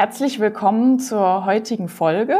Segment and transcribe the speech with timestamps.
[0.00, 2.38] Herzlich willkommen zur heutigen Folge.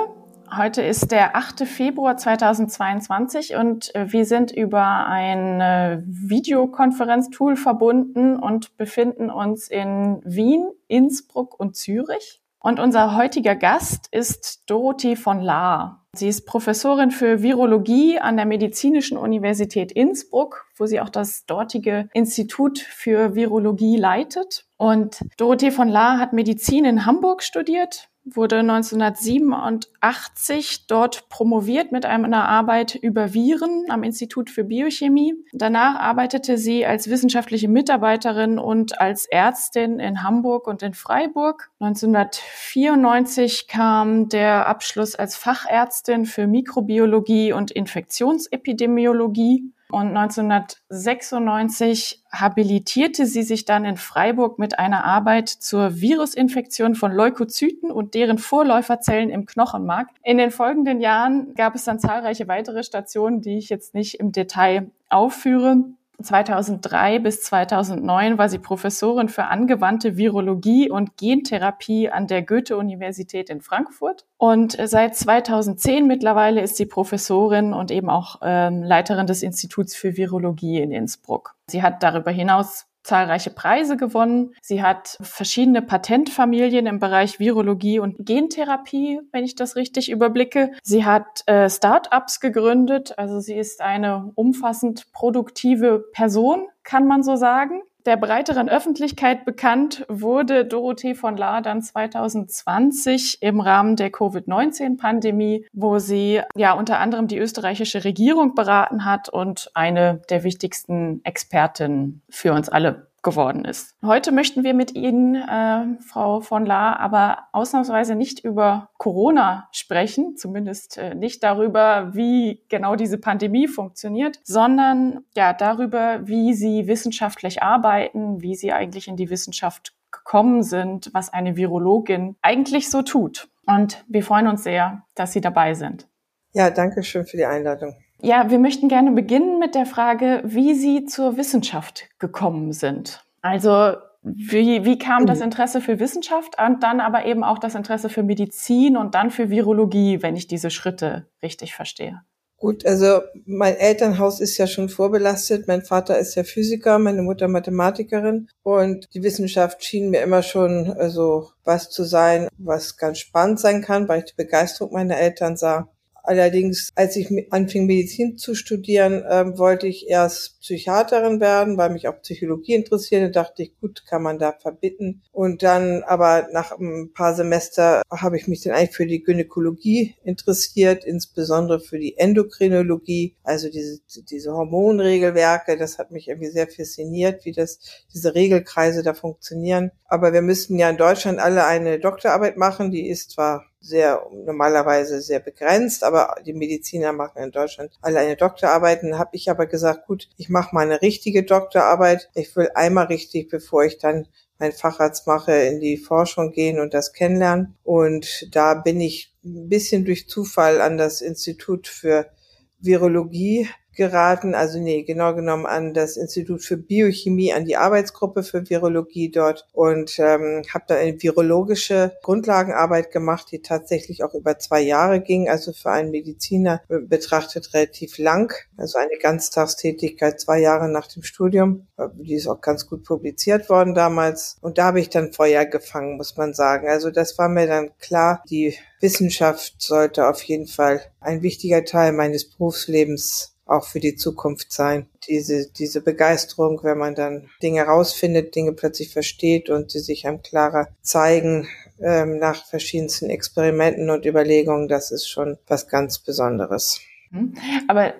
[0.51, 1.69] Heute ist der 8.
[1.69, 10.23] Februar 2022 und äh, wir sind über ein äh, Videokonferenztool verbunden und befinden uns in
[10.25, 12.41] Wien, Innsbruck und Zürich.
[12.63, 16.05] Und unser heutiger Gast ist Dorothee von Lahr.
[16.15, 22.09] Sie ist Professorin für Virologie an der Medizinischen Universität Innsbruck, wo sie auch das dortige
[22.13, 24.67] Institut für Virologie leitet.
[24.77, 32.49] Und Dorothee von Lahr hat Medizin in Hamburg studiert, wurde 1987 dort promoviert mit einer
[32.49, 35.35] Arbeit über Viren am Institut für Biochemie.
[35.53, 41.71] Danach arbeitete sie als wissenschaftliche Mitarbeiterin und als Ärztin in Hamburg und in Freiburg.
[41.81, 49.73] 1994 kam der Abschluss als Fachärztin für Mikrobiologie und Infektionsepidemiologie.
[49.91, 57.91] Und 1996 habilitierte sie sich dann in Freiburg mit einer Arbeit zur Virusinfektion von Leukozyten
[57.91, 60.07] und deren Vorläuferzellen im Knochenmark.
[60.23, 64.31] In den folgenden Jahren gab es dann zahlreiche weitere Stationen, die ich jetzt nicht im
[64.33, 65.85] Detail aufführe.
[66.23, 73.61] 2003 bis 2009 war sie Professorin für angewandte Virologie und Gentherapie an der Goethe-Universität in
[73.61, 74.27] Frankfurt.
[74.37, 80.17] Und seit 2010 mittlerweile ist sie Professorin und eben auch ähm, Leiterin des Instituts für
[80.17, 81.57] Virologie in Innsbruck.
[81.67, 84.55] Sie hat darüber hinaus zahlreiche Preise gewonnen.
[84.61, 90.73] Sie hat verschiedene Patentfamilien im Bereich Virologie und Gentherapie, wenn ich das richtig überblicke.
[90.83, 97.37] Sie hat äh, Start-ups gegründet, also sie ist eine umfassend produktive Person, kann man so
[97.37, 97.83] sagen.
[98.07, 105.99] Der breiteren Öffentlichkeit bekannt wurde Dorothee von Lahr dann 2020 im Rahmen der Covid-19-Pandemie, wo
[105.99, 112.55] sie ja unter anderem die österreichische Regierung beraten hat und eine der wichtigsten Expertinnen für
[112.55, 113.95] uns alle geworden ist.
[114.03, 120.37] Heute möchten wir mit Ihnen, äh, Frau von La, aber ausnahmsweise nicht über Corona sprechen,
[120.37, 127.63] zumindest äh, nicht darüber, wie genau diese Pandemie funktioniert, sondern ja darüber, wie Sie wissenschaftlich
[127.63, 133.49] arbeiten, wie Sie eigentlich in die Wissenschaft gekommen sind, was eine Virologin eigentlich so tut.
[133.67, 136.09] Und wir freuen uns sehr, dass Sie dabei sind.
[136.53, 137.95] Ja, danke schön für die Einladung.
[138.23, 143.25] Ja, wir möchten gerne beginnen mit der Frage, wie Sie zur Wissenschaft gekommen sind.
[143.43, 145.41] Also wie, wie kam das.
[145.41, 149.49] Interesse für Wissenschaft und dann aber eben auch das Interesse für Medizin und dann für
[149.49, 152.21] Virologie, wenn ich diese Schritte richtig verstehe?
[152.59, 155.67] Gut, also mein Elternhaus ist ja schon vorbelastet.
[155.67, 160.93] Mein Vater ist ja Physiker, meine Mutter Mathematikerin und die Wissenschaft schien mir immer schon
[160.93, 165.57] also was zu sein, was ganz spannend sein kann, weil ich die Begeisterung meiner Eltern
[165.57, 165.89] sah.
[166.23, 172.07] Allerdings, als ich anfing, Medizin zu studieren, ähm, wollte ich erst Psychiaterin werden, weil mich
[172.07, 173.23] auch Psychologie interessiert.
[173.23, 175.23] Da dachte ich, gut, kann man da verbitten.
[175.33, 180.17] Und dann aber nach ein paar Semester habe ich mich dann eigentlich für die Gynäkologie
[180.23, 184.01] interessiert, insbesondere für die Endokrinologie, also diese,
[184.31, 185.77] diese Hormonregelwerke.
[185.77, 187.81] Das hat mich irgendwie sehr fasziniert, wie das,
[188.13, 189.91] diese Regelkreise da funktionieren.
[190.05, 192.91] Aber wir müssten ja in Deutschland alle eine Doktorarbeit machen.
[192.91, 198.37] Die ist zwar sehr normalerweise sehr begrenzt, aber die Mediziner machen in Deutschland alle eine
[198.37, 199.03] Doktorarbeit.
[199.03, 202.31] Dann habe ich aber gesagt, gut, ich mache mal eine richtige Doktorarbeit.
[202.35, 206.93] Ich will einmal richtig, bevor ich dann meinen Facharzt mache, in die Forschung gehen und
[206.93, 207.77] das kennenlernen.
[207.83, 212.31] Und da bin ich ein bisschen durch Zufall an das Institut für
[212.79, 213.69] Virologie
[214.01, 219.31] geraten, also nee, genau genommen an das Institut für Biochemie, an die Arbeitsgruppe für Virologie
[219.31, 219.69] dort.
[219.75, 225.51] Und ähm, habe dann eine virologische Grundlagenarbeit gemacht, die tatsächlich auch über zwei Jahre ging,
[225.51, 231.87] also für einen Mediziner betrachtet relativ lang, also eine Ganztagstätigkeit zwei Jahre nach dem Studium.
[232.15, 234.57] Die ist auch ganz gut publiziert worden damals.
[234.63, 236.89] Und da habe ich dann Feuer gefangen, muss man sagen.
[236.89, 242.13] Also das war mir dann klar, die Wissenschaft sollte auf jeden Fall ein wichtiger Teil
[242.13, 245.09] meines Berufslebens auch für die Zukunft sein.
[245.29, 250.43] Diese, diese Begeisterung, wenn man dann Dinge rausfindet, Dinge plötzlich versteht und sie sich einem
[250.43, 251.69] klarer zeigen
[252.01, 257.01] ähm, nach verschiedensten Experimenten und Überlegungen, das ist schon was ganz Besonderes.
[257.31, 257.55] Mhm.
[257.89, 258.15] Aber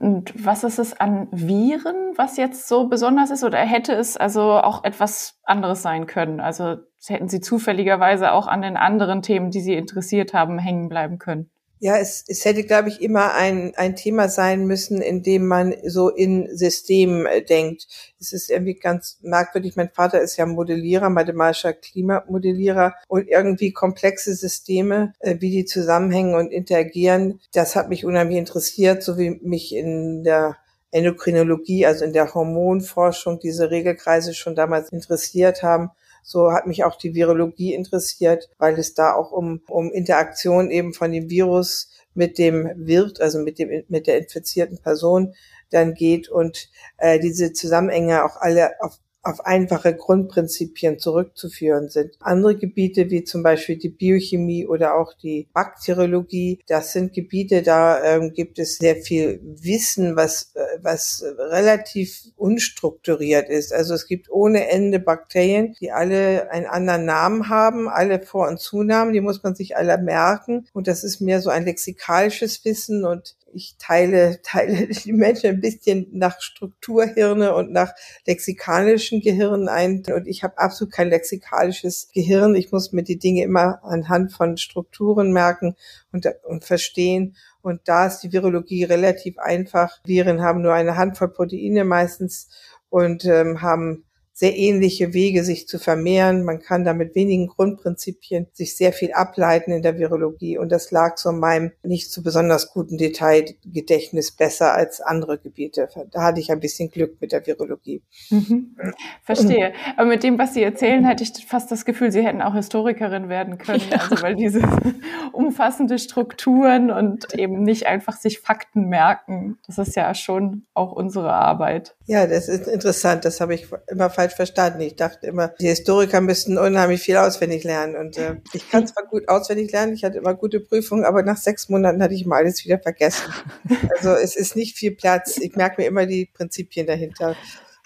[0.00, 3.44] was ist es an Viren, was jetzt so besonders ist?
[3.44, 6.40] Oder hätte es also auch etwas anderes sein können?
[6.40, 6.76] Also
[7.06, 11.50] hätten Sie zufälligerweise auch an den anderen Themen, die Sie interessiert haben, hängen bleiben können?
[11.78, 15.74] Ja, es, es hätte, glaube ich, immer ein, ein Thema sein müssen, in dem man
[15.84, 17.86] so in Systemen äh, denkt.
[18.18, 19.76] Es ist irgendwie ganz merkwürdig.
[19.76, 26.34] Mein Vater ist ja Modellierer, mathematischer Klimamodellierer und irgendwie komplexe Systeme, äh, wie die zusammenhängen
[26.34, 27.40] und interagieren.
[27.52, 30.56] Das hat mich unheimlich interessiert, so wie mich in der
[30.92, 35.90] Endokrinologie, also in der Hormonforschung, diese Regelkreise schon damals interessiert haben.
[36.28, 40.92] So hat mich auch die Virologie interessiert, weil es da auch um, um Interaktion eben
[40.92, 45.34] von dem Virus mit dem Wirt, also mit dem, mit der infizierten Person
[45.70, 52.14] dann geht und äh, diese Zusammenhänge auch alle auf auf einfache Grundprinzipien zurückzuführen sind.
[52.20, 58.02] Andere Gebiete wie zum Beispiel die Biochemie oder auch die Bakteriologie, das sind Gebiete, da
[58.02, 63.72] ähm, gibt es sehr viel Wissen, was, äh, was relativ unstrukturiert ist.
[63.72, 68.60] Also es gibt ohne Ende Bakterien, die alle einen anderen Namen haben, alle Vor- und
[68.60, 70.66] Zunamen, die muss man sich alle merken.
[70.72, 75.60] Und das ist mehr so ein lexikalisches Wissen und ich teile, teile die Menschen ein
[75.60, 77.92] bisschen nach Strukturhirne und nach
[78.26, 80.02] lexikalischen Gehirnen ein.
[80.14, 82.54] Und ich habe absolut kein lexikalisches Gehirn.
[82.54, 85.76] Ich muss mir die Dinge immer anhand von Strukturen merken
[86.12, 87.36] und, und verstehen.
[87.62, 89.98] Und da ist die Virologie relativ einfach.
[90.04, 92.48] Viren haben nur eine Handvoll Proteine meistens
[92.88, 94.05] und ähm, haben
[94.38, 96.44] sehr ähnliche Wege, sich zu vermehren.
[96.44, 100.58] Man kann da mit wenigen Grundprinzipien sich sehr viel ableiten in der Virologie.
[100.58, 105.88] Und das lag so in meinem nicht so besonders guten Detailgedächtnis besser als andere Gebiete.
[106.10, 108.02] Da hatte ich ein bisschen Glück mit der Virologie.
[108.28, 108.76] Mhm.
[109.22, 109.72] Verstehe.
[109.96, 113.30] Aber mit dem, was Sie erzählen, hatte ich fast das Gefühl, Sie hätten auch Historikerin
[113.30, 113.84] werden können.
[113.90, 114.00] Ja.
[114.00, 114.60] Also weil diese
[115.32, 121.32] umfassende Strukturen und eben nicht einfach sich Fakten merken, das ist ja schon auch unsere
[121.32, 121.96] Arbeit.
[122.04, 123.24] Ja, das ist interessant.
[123.24, 124.80] Das habe ich immer falsch verstanden.
[124.80, 127.96] Ich dachte immer, die Historiker müssten unheimlich viel auswendig lernen.
[127.96, 131.36] Und äh, ich kann zwar gut auswendig lernen, ich hatte immer gute Prüfungen, aber nach
[131.36, 133.32] sechs Monaten hatte ich mal alles wieder vergessen.
[133.96, 135.38] Also es ist nicht viel Platz.
[135.38, 137.34] Ich merke mir immer die Prinzipien dahinter.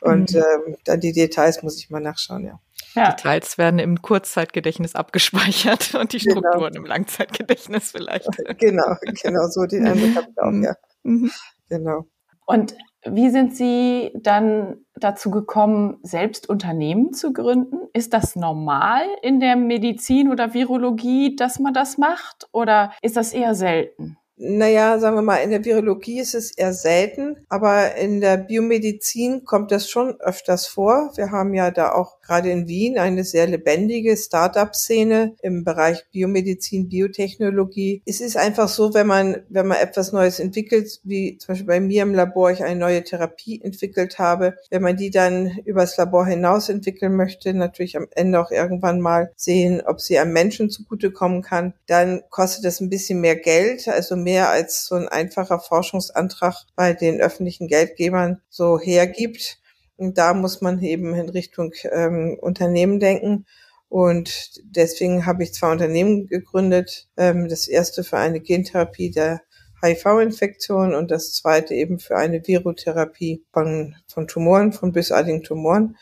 [0.01, 0.39] Und mhm.
[0.39, 2.61] ähm, dann die Details muss ich mal nachschauen, ja.
[2.95, 3.13] Ja.
[3.13, 6.41] Details werden im Kurzzeitgedächtnis abgespeichert und die genau.
[6.41, 6.85] Strukturen genau.
[6.85, 8.29] im Langzeitgedächtnis vielleicht.
[8.59, 10.75] Genau, genau, so den Eindruck habe ich auch, ja.
[11.03, 11.31] Mhm.
[11.69, 12.07] Genau.
[12.47, 17.89] Und wie sind Sie dann dazu gekommen, selbst Unternehmen zu gründen?
[17.93, 22.49] Ist das normal in der Medizin oder Virologie, dass man das macht?
[22.53, 24.17] Oder ist das eher selten?
[24.43, 29.45] Naja, sagen wir mal, in der Virologie ist es eher selten, aber in der Biomedizin
[29.45, 31.13] kommt das schon öfters vor.
[31.17, 36.89] Wir haben ja da auch gerade in Wien eine sehr lebendige Start-up-Szene im Bereich Biomedizin,
[36.89, 38.03] Biotechnologie.
[38.07, 41.81] Es ist einfach so, wenn man, wenn man etwas Neues entwickelt, wie zum Beispiel bei
[41.81, 46.25] mir im Labor ich eine neue Therapie entwickelt habe, wenn man die dann übers Labor
[46.25, 51.43] hinaus entwickeln möchte, natürlich am Ende auch irgendwann mal sehen, ob sie einem Menschen zugutekommen
[51.43, 55.59] kann, dann kostet das ein bisschen mehr Geld, also mehr mehr als so ein einfacher
[55.59, 59.59] Forschungsantrag bei den öffentlichen Geldgebern so hergibt.
[59.97, 63.45] Und da muss man eben in Richtung ähm, Unternehmen denken.
[63.89, 67.09] Und deswegen habe ich zwei Unternehmen gegründet.
[67.17, 69.43] Ähm, das erste für eine Gentherapie der
[69.83, 75.97] HIV-Infektion und das zweite eben für eine Virotherapie von, von Tumoren, von bösartigen Tumoren.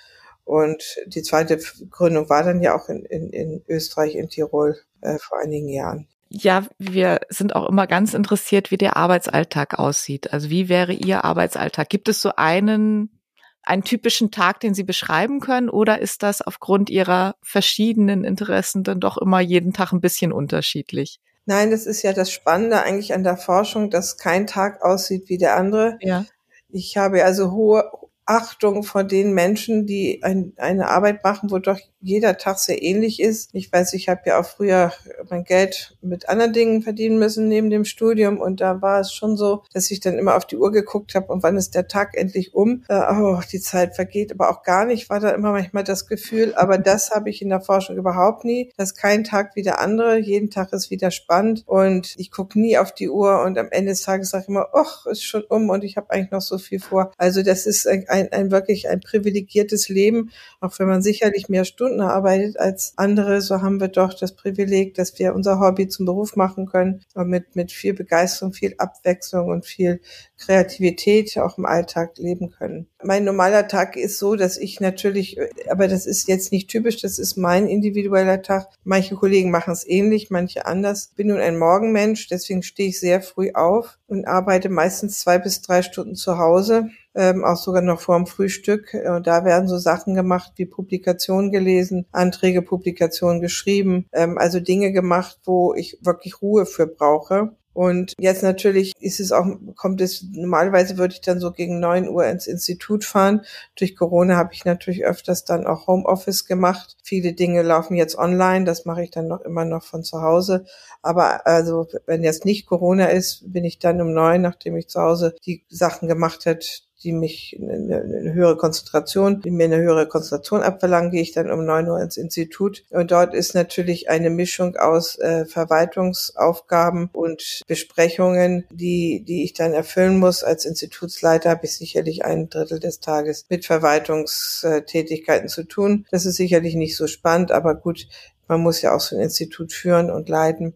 [0.44, 1.58] Und die zweite
[1.90, 6.08] Gründung war dann ja auch in, in, in Österreich, in Tirol äh, vor einigen Jahren.
[6.30, 10.32] Ja, wir sind auch immer ganz interessiert, wie der Arbeitsalltag aussieht.
[10.32, 11.88] Also wie wäre Ihr Arbeitsalltag?
[11.88, 13.20] Gibt es so einen,
[13.62, 15.70] einen typischen Tag, den Sie beschreiben können?
[15.70, 21.18] Oder ist das aufgrund Ihrer verschiedenen Interessen dann doch immer jeden Tag ein bisschen unterschiedlich?
[21.46, 25.38] Nein, das ist ja das Spannende eigentlich an der Forschung, dass kein Tag aussieht wie
[25.38, 25.96] der andere.
[26.02, 26.26] Ja.
[26.68, 27.90] Ich habe also hohe,
[28.28, 33.20] Achtung vor den Menschen, die ein, eine Arbeit machen, wo doch jeder Tag sehr ähnlich
[33.20, 33.50] ist.
[33.54, 34.92] Ich weiß, ich habe ja auch früher
[35.30, 39.36] mein Geld mit anderen Dingen verdienen müssen neben dem Studium und da war es schon
[39.36, 42.16] so, dass ich dann immer auf die Uhr geguckt habe und wann ist der Tag
[42.16, 42.84] endlich um.
[42.88, 46.54] Äh, oh, die Zeit vergeht, aber auch gar nicht war da immer manchmal das Gefühl.
[46.54, 48.72] Aber das habe ich in der Forschung überhaupt nie.
[48.76, 50.18] dass kein Tag wie der andere.
[50.18, 53.92] Jeden Tag ist wieder spannend und ich gucke nie auf die Uhr und am Ende
[53.92, 56.58] des Tages sage ich immer, ach, ist schon um und ich habe eigentlich noch so
[56.58, 57.12] viel vor.
[57.16, 61.64] Also das ist ein, ein, ein wirklich ein privilegiertes Leben, auch wenn man sicherlich mehr
[61.64, 66.06] Stunden arbeitet als andere, so haben wir doch das Privileg, dass wir unser Hobby zum
[66.06, 70.00] Beruf machen können und mit, mit viel Begeisterung, viel Abwechslung und viel
[70.36, 72.88] Kreativität auch im Alltag leben können.
[73.02, 75.38] Mein normaler Tag ist so, dass ich natürlich,
[75.70, 78.68] aber das ist jetzt nicht typisch, das ist mein individueller Tag.
[78.84, 81.08] Manche Kollegen machen es ähnlich, manche anders.
[81.10, 85.38] Ich bin nun ein Morgenmensch, deswegen stehe ich sehr früh auf und arbeite meistens zwei
[85.38, 88.94] bis drei Stunden zu Hause ähm, auch sogar noch vor dem Frühstück.
[88.94, 94.92] Und da werden so Sachen gemacht wie Publikationen gelesen, Anträge, Publikationen geschrieben, ähm, also Dinge
[94.92, 97.56] gemacht, wo ich wirklich Ruhe für brauche.
[97.78, 99.46] Und jetzt natürlich ist es auch,
[99.76, 103.42] kommt es, normalerweise würde ich dann so gegen neun Uhr ins Institut fahren.
[103.76, 106.96] Durch Corona habe ich natürlich öfters dann auch Homeoffice gemacht.
[107.04, 110.64] Viele Dinge laufen jetzt online, das mache ich dann noch immer noch von zu Hause.
[111.02, 115.00] Aber also, wenn jetzt nicht Corona ist, bin ich dann um neun, nachdem ich zu
[115.00, 120.08] Hause die Sachen gemacht hat, die mich eine, eine höhere Konzentration, die mir eine höhere
[120.08, 122.84] Konzentration abverlangen, gehe ich dann um neun Uhr ins Institut.
[122.90, 129.74] Und dort ist natürlich eine Mischung aus äh, Verwaltungsaufgaben und Besprechungen, die, die ich dann
[129.74, 130.42] erfüllen muss.
[130.42, 136.06] Als Institutsleiter habe ich sicherlich ein Drittel des Tages mit Verwaltungstätigkeiten zu tun.
[136.10, 138.08] Das ist sicherlich nicht so spannend, aber gut,
[138.48, 140.74] man muss ja auch so ein Institut führen und leiten.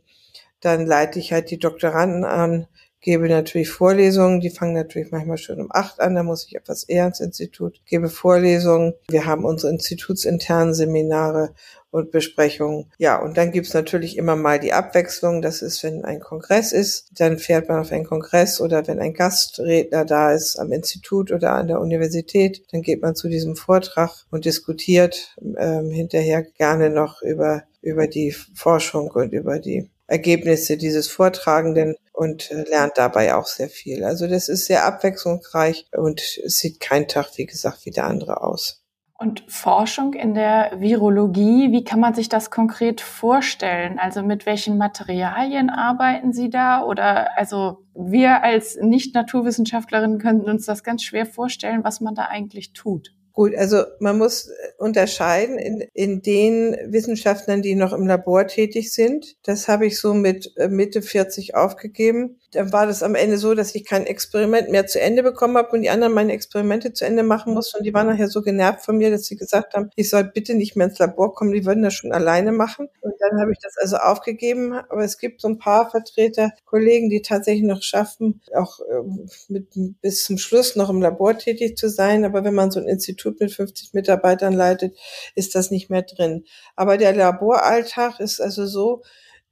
[0.61, 2.69] Dann leite ich halt die Doktoranden an,
[3.02, 6.85] gebe natürlich Vorlesungen, die fangen natürlich manchmal schon um acht an, da muss ich etwas
[6.85, 11.54] eher ins Institut, gebe Vorlesungen, wir haben unsere institutsinternen Seminare
[11.92, 12.90] und Besprechungen.
[12.97, 15.42] Ja, und dann gibt's natürlich immer mal die Abwechslung.
[15.42, 19.12] Das ist, wenn ein Kongress ist, dann fährt man auf einen Kongress oder wenn ein
[19.12, 24.25] Gastredner da ist am Institut oder an der Universität, dann geht man zu diesem Vortrag
[24.30, 31.09] und diskutiert ähm, hinterher gerne noch über, über die Forschung und über die Ergebnisse dieses
[31.09, 34.04] Vortragenden und äh, lernt dabei auch sehr viel.
[34.04, 38.42] Also das ist sehr abwechslungsreich und es sieht kein Tag, wie gesagt, wie der andere
[38.42, 38.83] aus.
[39.19, 43.99] Und Forschung in der Virologie, wie kann man sich das konkret vorstellen?
[43.99, 46.83] Also mit welchen Materialien arbeiten Sie da?
[46.83, 52.73] Oder also wir als Nicht-Naturwissenschaftlerinnen können uns das ganz schwer vorstellen, was man da eigentlich
[52.73, 53.14] tut.
[53.33, 59.37] Gut, also man muss unterscheiden in, in den Wissenschaftlern, die noch im Labor tätig sind.
[59.43, 63.54] Das habe ich so mit äh, Mitte 40 aufgegeben dann war das am Ende so,
[63.54, 67.06] dass ich kein Experiment mehr zu Ende bekommen habe und die anderen meine Experimente zu
[67.06, 67.78] Ende machen mussten.
[67.78, 70.54] Und die waren nachher so genervt von mir, dass sie gesagt haben, ich soll bitte
[70.54, 72.88] nicht mehr ins Labor kommen, die würden das schon alleine machen.
[73.00, 74.75] Und dann habe ich das also aufgegeben.
[74.75, 79.68] Aber es gibt so ein paar Vertreter, Kollegen, die tatsächlich noch schaffen, auch ähm, mit,
[80.02, 82.26] bis zum Schluss noch im Labor tätig zu sein.
[82.26, 84.94] Aber wenn man so ein Institut mit 50 Mitarbeitern leitet,
[85.35, 86.44] ist das nicht mehr drin.
[86.76, 89.02] Aber der Laboralltag ist also so,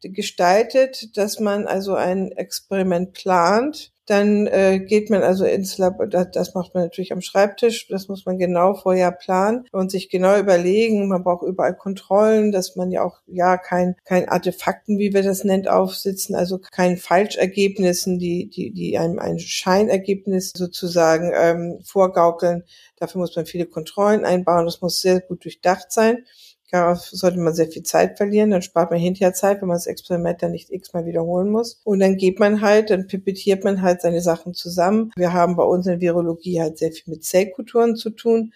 [0.02, 3.92] gestaltet, dass man also ein Experiment plant.
[4.06, 8.26] Dann äh, geht man also ins Labor, das macht man natürlich am Schreibtisch, das muss
[8.26, 11.06] man genau vorher planen und sich genau überlegen.
[11.06, 15.44] Man braucht überall Kontrollen, dass man ja auch ja kein, kein Artefakten, wie wir das
[15.44, 22.64] nennt, aufsitzen, also kein Falschergebnissen, die, die, die einem ein Scheinergebnis sozusagen ähm, vorgaukeln.
[22.96, 26.24] Dafür muss man viele Kontrollen einbauen, das muss sehr gut durchdacht sein.
[26.70, 29.86] Darauf sollte man sehr viel Zeit verlieren, dann spart man hinterher Zeit, wenn man das
[29.86, 31.80] Experiment dann nicht x-mal wiederholen muss.
[31.84, 35.10] Und dann geht man halt, dann pipettiert man halt seine Sachen zusammen.
[35.16, 38.52] Wir haben bei uns in Virologie halt sehr viel mit Zellkulturen zu tun.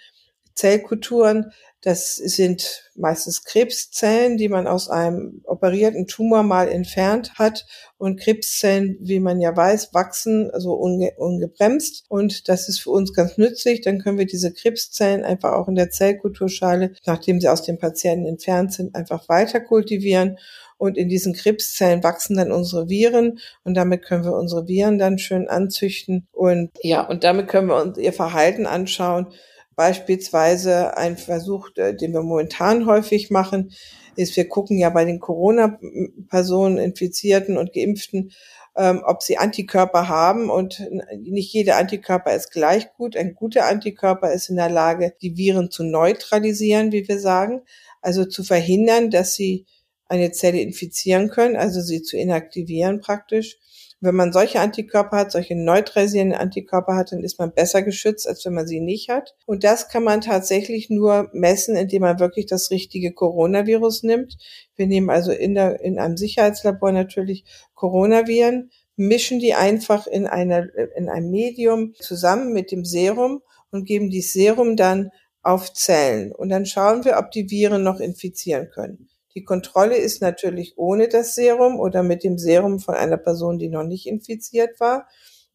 [0.54, 1.50] Zellkulturen,
[1.84, 7.66] das sind meistens Krebszellen, die man aus einem operierten Tumor mal entfernt hat.
[7.98, 12.06] Und Krebszellen, wie man ja weiß, wachsen also unge ungebremst.
[12.08, 13.82] Und das ist für uns ganz nützlich.
[13.82, 18.26] Dann können wir diese Krebszellen einfach auch in der Zellkulturschale, nachdem sie aus dem Patienten
[18.26, 20.38] entfernt sind, einfach weiter kultivieren.
[20.78, 25.18] Und in diesen Krebszellen wachsen dann unsere Viren und damit können wir unsere Viren dann
[25.18, 26.26] schön anzüchten.
[26.32, 29.28] Und ja, und damit können wir uns ihr Verhalten anschauen
[29.76, 33.72] Beispielsweise ein Versuch, äh, den wir momentan häufig machen,
[34.16, 38.30] ist, wir gucken ja bei den Corona-Personen, Infizierten und Geimpften,
[38.76, 40.50] ähm, ob sie Antikörper haben.
[40.50, 40.88] Und
[41.18, 43.16] nicht jeder Antikörper ist gleich gut.
[43.16, 47.62] Ein guter Antikörper ist in der Lage, die Viren zu neutralisieren, wie wir sagen,
[48.02, 49.66] also zu verhindern, dass sie
[50.06, 53.58] eine Zelle infizieren können, also sie zu inaktivieren praktisch
[54.04, 58.44] Wenn man solche Antikörper hat, solche neutralisierenden Antikörper hat, dann ist man besser geschützt, als
[58.44, 59.34] wenn man sie nicht hat.
[59.46, 64.36] Und das kann man tatsächlich nur messen, indem man wirklich das richtige Coronavirus nimmt.
[64.76, 70.66] Wir nehmen also in, der, in einem Sicherheitslabor natürlich Coronaviren, mischen die einfach in, einer,
[70.96, 75.10] in einem Medium zusammen mit dem Serum und geben dieses Serum dann
[75.42, 76.30] auf Zellen.
[76.32, 79.08] Und dann schauen wir, ob die Viren noch infizieren können.
[79.34, 83.68] Die Kontrolle ist natürlich ohne das Serum oder mit dem Serum von einer Person, die
[83.68, 85.08] noch nicht infiziert war.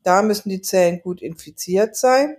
[0.04, 2.38] Da müssen die Zellen gut infiziert sein.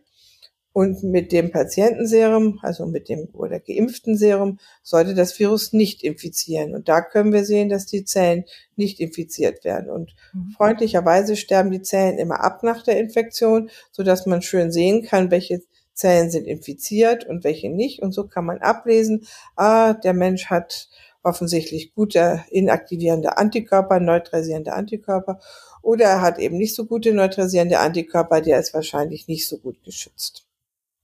[0.73, 6.77] Und mit dem Patientenserum, also mit dem oder geimpften Serum, sollte das Virus nicht infizieren.
[6.77, 8.45] Und da können wir sehen, dass die Zellen
[8.77, 9.91] nicht infiziert werden.
[9.91, 10.53] Und mhm.
[10.57, 15.33] freundlicherweise sterben die Zellen immer ab nach der Infektion, so dass man schön sehen kann,
[15.33, 15.61] welche
[15.93, 18.01] Zellen sind infiziert und welche nicht.
[18.01, 20.89] Und so kann man ablesen, ah, der Mensch hat
[21.23, 25.41] offensichtlich gute inaktivierende Antikörper, neutralisierende Antikörper,
[25.83, 29.83] oder er hat eben nicht so gute neutralisierende Antikörper, der ist wahrscheinlich nicht so gut
[29.85, 30.47] geschützt.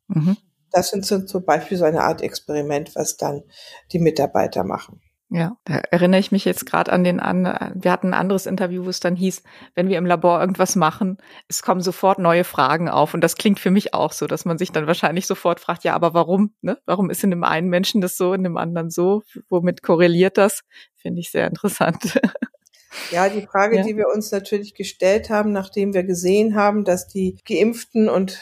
[0.09, 0.37] Mhm.
[0.71, 3.45] Das sind zum Beispiel so eine Art Experiment, was dann
[3.93, 5.01] die Mitarbeiter machen.
[5.29, 7.73] Ja, da erinnere ich mich jetzt gerade an den an.
[7.75, 9.43] Wir hatten ein anderes Interview, wo es dann hieß,
[9.75, 11.19] wenn wir im Labor irgendwas machen,
[11.49, 13.13] es kommen sofort neue Fragen auf.
[13.13, 15.95] Und das klingt für mich auch so, dass man sich dann wahrscheinlich sofort fragt, ja,
[15.95, 16.55] aber warum?
[16.61, 16.79] Ne?
[16.87, 19.23] Warum ist in dem einen Menschen das so, in dem anderen so?
[19.49, 20.63] Womit korreliert das?
[20.95, 22.21] Finde ich sehr interessant.
[23.11, 23.83] Ja, die Frage, ja.
[23.83, 28.41] die wir uns natürlich gestellt haben, nachdem wir gesehen haben, dass die Geimpften und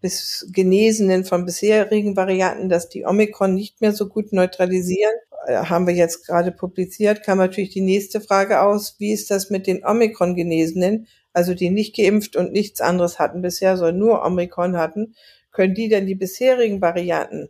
[0.00, 5.12] bis Genesenen von bisherigen Varianten, dass die Omikron nicht mehr so gut neutralisieren,
[5.46, 9.50] äh, haben wir jetzt gerade publiziert, kam natürlich die nächste Frage aus, wie ist das
[9.50, 14.76] mit den Omikron-Genesenen, also die nicht geimpft und nichts anderes hatten bisher, sondern nur Omikron
[14.76, 15.14] hatten,
[15.50, 17.48] können die denn die bisherigen Varianten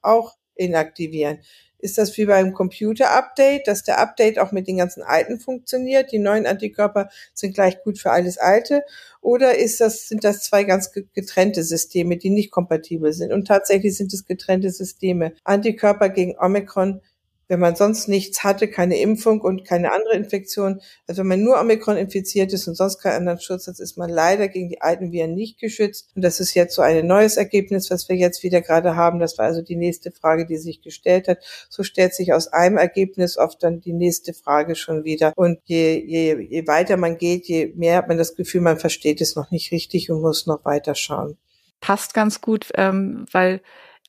[0.00, 1.40] auch inaktivieren?
[1.82, 6.12] Ist das wie beim Computer-Update, dass der Update auch mit den ganzen alten funktioniert?
[6.12, 8.82] Die neuen Antikörper sind gleich gut für alles Alte?
[9.20, 13.32] Oder ist das, sind das zwei ganz getrennte Systeme, die nicht kompatibel sind?
[13.32, 15.32] Und tatsächlich sind es getrennte Systeme.
[15.44, 17.00] Antikörper gegen Omikron
[17.50, 21.60] wenn man sonst nichts hatte, keine Impfung und keine andere Infektion, also wenn man nur
[21.60, 25.10] Omikron infiziert ist und sonst keinen anderen Schutz hat, ist man leider gegen die alten
[25.10, 26.10] Viren nicht geschützt.
[26.14, 29.18] Und das ist jetzt so ein neues Ergebnis, was wir jetzt wieder gerade haben.
[29.18, 31.38] Das war also die nächste Frage, die sich gestellt hat.
[31.68, 35.32] So stellt sich aus einem Ergebnis oft dann die nächste Frage schon wieder.
[35.34, 39.20] Und je, je, je weiter man geht, je mehr hat man das Gefühl, man versteht
[39.20, 41.36] es noch nicht richtig und muss noch weiter schauen.
[41.80, 43.60] Passt ganz gut, ähm, weil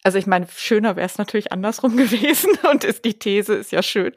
[0.03, 3.83] also ich meine, schöner wäre es natürlich andersrum gewesen und ist, die These ist ja
[3.83, 4.13] schön.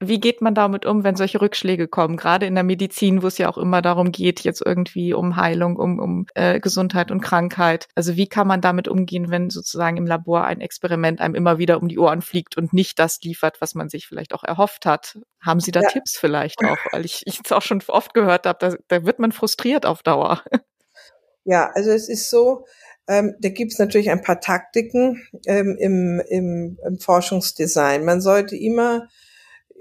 [0.00, 2.16] Wie geht man damit um, wenn solche Rückschläge kommen?
[2.16, 5.76] Gerade in der Medizin, wo es ja auch immer darum geht, jetzt irgendwie um Heilung,
[5.76, 7.86] um, um äh, Gesundheit und Krankheit.
[7.94, 11.80] Also wie kann man damit umgehen, wenn sozusagen im Labor ein Experiment einem immer wieder
[11.80, 15.18] um die Ohren fliegt und nicht das liefert, was man sich vielleicht auch erhofft hat?
[15.40, 15.88] Haben Sie da ja.
[15.88, 16.78] Tipps vielleicht auch?
[16.90, 20.42] Weil ich es auch schon oft gehört habe, da, da wird man frustriert auf Dauer.
[21.44, 22.66] Ja, also es ist so,
[23.08, 28.04] ähm, da gibt es natürlich ein paar Taktiken ähm, im, im, im Forschungsdesign.
[28.04, 29.08] Man sollte immer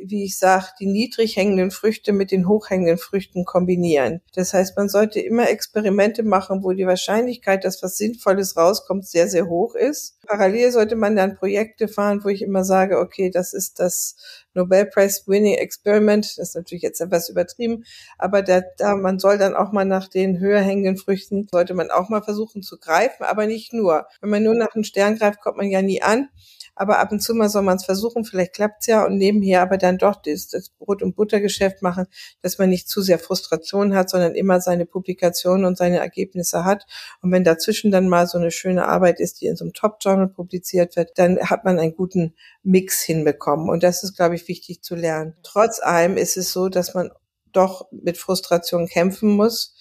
[0.04, 4.22] wie ich sage, die niedrig hängenden Früchte mit den hochhängenden Früchten kombinieren.
[4.34, 9.28] Das heißt, man sollte immer Experimente machen, wo die Wahrscheinlichkeit, dass was Sinnvolles rauskommt, sehr,
[9.28, 10.20] sehr hoch ist.
[10.26, 14.16] Parallel sollte man dann Projekte fahren, wo ich immer sage, okay, das ist das
[14.54, 16.26] Nobel Prize Winning Experiment.
[16.38, 17.84] Das ist natürlich jetzt etwas übertrieben,
[18.18, 21.92] aber da, da man soll dann auch mal nach den höher hängenden Früchten, sollte man
[21.92, 24.08] auch mal versuchen zu greifen, aber nicht nur.
[24.22, 26.30] Wenn man nur nach einem Stern greift, kommt man ja nie an
[26.78, 29.78] aber ab und zu mal soll man es versuchen, vielleicht klappt's ja und nebenher aber
[29.78, 32.06] dann doch das, das Brot- und Buttergeschäft machen,
[32.42, 36.86] dass man nicht zu sehr Frustration hat, sondern immer seine Publikationen und seine Ergebnisse hat.
[37.22, 40.28] Und wenn dazwischen dann mal so eine schöne Arbeit ist, die in so einem Top-Journal
[40.28, 43.70] publiziert wird, dann hat man einen guten Mix hinbekommen.
[43.70, 45.36] Und das ist, glaube ich, wichtig zu lernen.
[45.44, 47.10] Trotz allem ist es so, dass man
[47.52, 49.76] doch mit Frustration kämpfen muss.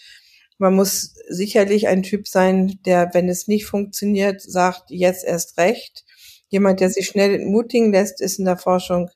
[0.59, 6.06] Man muss sicherlich ein Typ sein, der, wenn es nicht funktioniert, sagt, jetzt erst recht
[6.57, 9.11] Jemand, der sich schnell entmutigen lässt, ist in der Forschung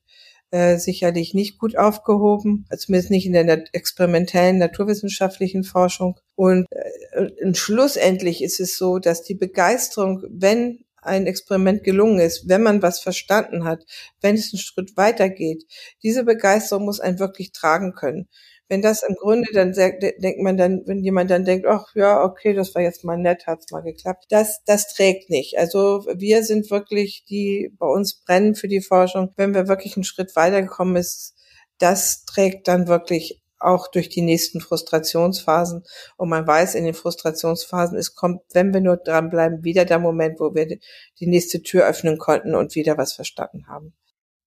[0.51, 6.21] äh, sicherlich nicht gut aufgehoben, zumindest nicht in der experimentellen naturwissenschaftlichen Forschung.
[6.35, 12.63] Und äh, schlussendlich ist es so, dass die Begeisterung, wenn ein Experiment gelungen ist, wenn
[12.63, 13.87] man was verstanden hat,
[14.21, 15.65] wenn es einen Schritt weitergeht,
[16.03, 18.29] diese Begeisterung muss einen wirklich tragen können
[18.71, 22.55] wenn das im Grunde dann denkt man dann, wenn jemand dann denkt, ach ja, okay,
[22.55, 25.59] das war jetzt mal nett, hat's mal geklappt, das, das trägt nicht.
[25.59, 29.33] Also wir sind wirklich die, bei uns brennen für die Forschung.
[29.37, 31.35] Wenn wir wirklich einen Schritt weitergekommen ist,
[31.79, 35.83] das trägt dann wirklich auch durch die nächsten Frustrationsphasen.
[36.17, 40.39] Und man weiß, in den Frustrationsphasen, es kommt, wenn wir nur dranbleiben, wieder der Moment,
[40.39, 40.67] wo wir
[41.19, 43.95] die nächste Tür öffnen konnten und wieder was verstanden haben.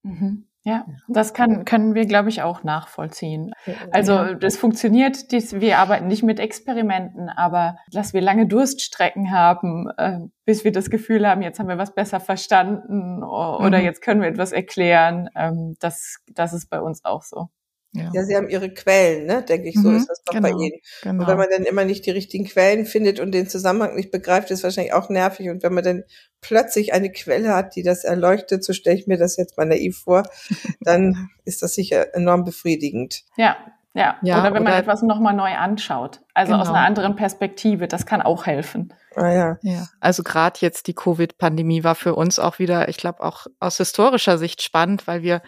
[0.02, 0.48] Mhm.
[0.66, 3.52] Ja, das kann, können wir, glaube ich, auch nachvollziehen.
[3.90, 9.90] Also das funktioniert, dies, wir arbeiten nicht mit Experimenten, aber dass wir lange Durststrecken haben,
[9.98, 13.84] äh, bis wir das Gefühl haben, jetzt haben wir was besser verstanden oder mhm.
[13.84, 17.50] jetzt können wir etwas erklären, ähm, das, das ist bei uns auch so.
[17.94, 18.10] Ja.
[18.12, 19.42] ja, sie haben ihre Quellen, ne?
[19.42, 20.80] denke ich, so mhm, ist das doch genau, bei ihnen.
[21.02, 21.22] Genau.
[21.22, 24.50] Und wenn man dann immer nicht die richtigen Quellen findet und den Zusammenhang nicht begreift,
[24.50, 25.48] ist wahrscheinlich auch nervig.
[25.48, 26.02] Und wenn man dann
[26.40, 29.98] plötzlich eine Quelle hat, die das erleuchtet, so stelle ich mir das jetzt mal naiv
[29.98, 30.24] vor,
[30.80, 33.22] dann ist das sicher enorm befriedigend.
[33.36, 33.56] Ja,
[33.94, 34.16] ja.
[34.22, 36.62] ja oder wenn oder man etwas nochmal neu anschaut, also genau.
[36.62, 38.92] aus einer anderen Perspektive, das kann auch helfen.
[39.14, 39.58] Ah, ja.
[39.62, 39.86] ja.
[40.00, 44.36] Also gerade jetzt die Covid-Pandemie war für uns auch wieder, ich glaube, auch aus historischer
[44.36, 45.42] Sicht spannend, weil wir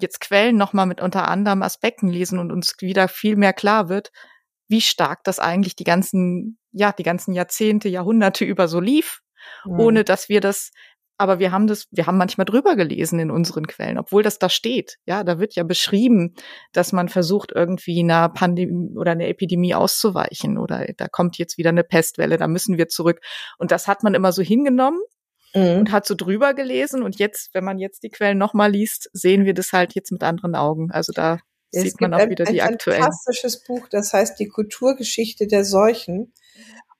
[0.00, 4.10] jetzt Quellen nochmal mit unter anderem Aspekten lesen und uns wieder viel mehr klar wird,
[4.68, 9.20] wie stark das eigentlich die ganzen, ja, die ganzen Jahrzehnte, Jahrhunderte über so lief,
[9.64, 9.80] mhm.
[9.80, 10.70] ohne dass wir das,
[11.16, 14.48] aber wir haben das, wir haben manchmal drüber gelesen in unseren Quellen, obwohl das da
[14.48, 14.98] steht.
[15.04, 16.34] Ja, da wird ja beschrieben,
[16.72, 21.70] dass man versucht, irgendwie einer Pandemie oder einer Epidemie auszuweichen oder da kommt jetzt wieder
[21.70, 23.20] eine Pestwelle, da müssen wir zurück.
[23.58, 25.00] Und das hat man immer so hingenommen.
[25.54, 27.02] Und hat so drüber gelesen.
[27.02, 30.22] Und jetzt, wenn man jetzt die Quellen nochmal liest, sehen wir das halt jetzt mit
[30.22, 30.90] anderen Augen.
[30.90, 31.38] Also da
[31.70, 33.02] es sieht man auch ein, wieder die ein aktuellen.
[33.02, 36.32] Ein fantastisches Buch, das heißt die Kulturgeschichte der Seuchen.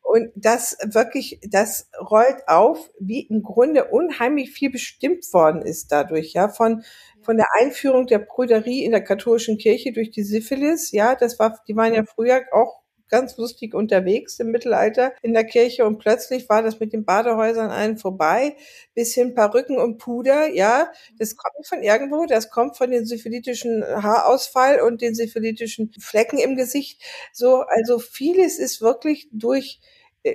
[0.02, 6.32] Und das wirklich, das rollt auf, wie im Grunde unheimlich viel bestimmt worden ist dadurch,
[6.32, 6.82] ja, von,
[7.20, 11.60] von der Einführung der Brüderie in der katholischen Kirche durch die Syphilis, ja, das war,
[11.68, 16.48] die waren ja früher auch ganz lustig unterwegs im Mittelalter in der Kirche und plötzlich
[16.48, 18.56] war das mit den Badehäusern allen vorbei,
[18.94, 23.84] bis hin Perücken und Puder, ja, das kommt von irgendwo, das kommt von den syphilitischen
[23.84, 27.00] Haarausfall und den syphilitischen Flecken im Gesicht,
[27.32, 29.80] so, also vieles ist wirklich durch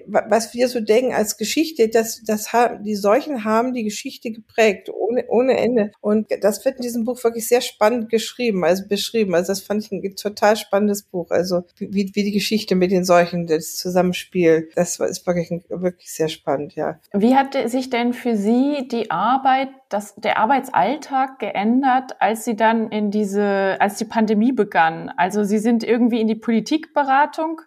[0.08, 4.90] was wir so denken als Geschichte, das, das haben, die Seuchen haben die Geschichte geprägt,
[4.90, 5.92] ohne, ohne Ende.
[6.00, 9.36] Und das wird in diesem Buch wirklich sehr spannend geschrieben, also beschrieben.
[9.36, 11.30] Also das fand ich ein total spannendes Buch.
[11.32, 16.30] Also wie, wie die Geschichte mit den Seuchen, das Zusammenspiel, das ist wirklich, wirklich sehr
[16.30, 17.00] spannend, ja.
[17.14, 22.90] Wie hat sich denn für Sie die Arbeit, das, der Arbeitsalltag geändert, als Sie dann
[22.90, 25.12] in diese, als die Pandemie begann?
[25.18, 27.62] Also Sie sind irgendwie in die Politikberatung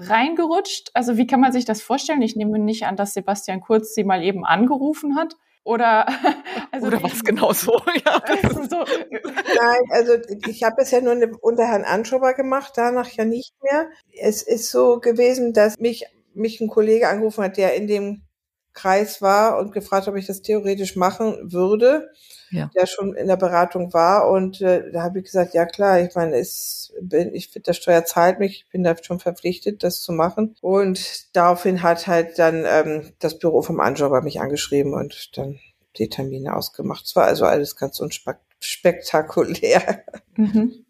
[0.00, 0.90] reingerutscht?
[0.94, 2.22] Also wie kann man sich das vorstellen?
[2.22, 5.36] Ich nehme nicht an, dass Sebastian Kurz sie mal eben angerufen hat.
[5.62, 6.06] Oder,
[6.72, 7.80] also Oder was genau so?
[8.06, 8.22] Ja.
[8.68, 8.78] so.
[8.78, 10.14] Nein, also
[10.46, 13.90] ich habe es ja nur unter Herrn Anschober gemacht, danach ja nicht mehr.
[14.18, 18.22] Es ist so gewesen, dass mich, mich ein Kollege angerufen hat, der in dem
[18.72, 22.10] Kreis war und gefragt, ob ich das theoretisch machen würde,
[22.50, 22.70] ja.
[22.74, 24.30] der schon in der Beratung war.
[24.30, 27.72] Und äh, da habe ich gesagt, ja klar, ich meine, es bin, ich finde, der
[27.72, 30.56] Steuer zahlt mich, ich bin da schon verpflichtet, das zu machen.
[30.60, 35.58] Und daraufhin hat halt dann ähm, das Büro vom Anjobber mich angeschrieben und dann
[35.98, 37.04] die Termine ausgemacht.
[37.04, 40.04] Es war also alles ganz unspektakulär.
[40.36, 40.86] Mhm.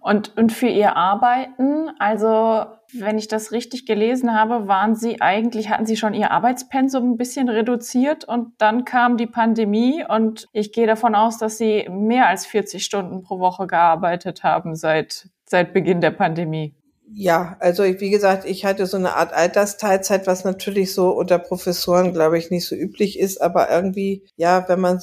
[0.00, 5.68] Und, und für Ihr Arbeiten, also wenn ich das richtig gelesen habe, waren Sie eigentlich,
[5.68, 10.72] hatten Sie schon Ihr Arbeitspensum ein bisschen reduziert und dann kam die Pandemie und ich
[10.72, 15.72] gehe davon aus, dass Sie mehr als 40 Stunden pro Woche gearbeitet haben seit, seit
[15.72, 16.74] Beginn der Pandemie.
[17.10, 22.12] Ja, also wie gesagt, ich hatte so eine Art Altersteilzeit, was natürlich so unter Professoren,
[22.12, 25.00] glaube ich, nicht so üblich ist, aber irgendwie, ja, wenn man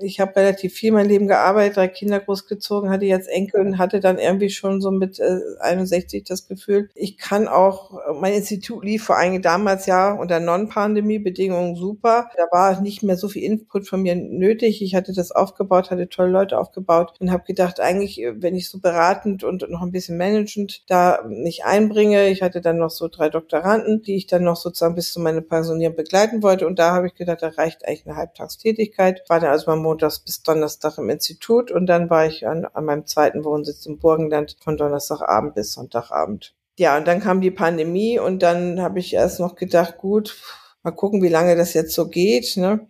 [0.00, 4.00] ich habe relativ viel mein Leben gearbeitet, drei Kinder großgezogen, hatte jetzt Enkel und hatte
[4.00, 9.04] dann irgendwie schon so mit äh, 61 das Gefühl, ich kann auch, mein Institut lief
[9.04, 12.30] vor allem damals ja unter Non-Pandemie-Bedingungen super.
[12.36, 14.82] Da war nicht mehr so viel Input von mir nötig.
[14.82, 18.80] Ich hatte das aufgebaut, hatte tolle Leute aufgebaut und habe gedacht, eigentlich, wenn ich so
[18.80, 23.28] beratend und noch ein bisschen managend da nicht einbringe, ich hatte dann noch so drei
[23.28, 27.06] Doktoranden, die ich dann noch sozusagen bis zu meiner Pensionierung begleiten wollte und da habe
[27.06, 29.22] ich gedacht, da reicht eigentlich eine Halbtagstätigkeit.
[29.28, 32.64] War dann also also mal montags bis Donnerstag im Institut und dann war ich an,
[32.64, 36.54] an meinem zweiten Wohnsitz im Burgenland von Donnerstagabend bis Sonntagabend.
[36.78, 40.36] Ja, und dann kam die Pandemie und dann habe ich erst noch gedacht, gut,
[40.82, 42.56] mal gucken, wie lange das jetzt so geht.
[42.56, 42.88] Ne?